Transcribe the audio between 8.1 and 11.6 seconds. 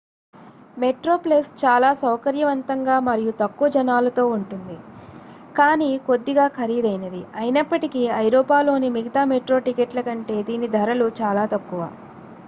ఐరోపాలోని మిగతా మెట్రో టికెట్ల కంటే దీని ధరలు చాలా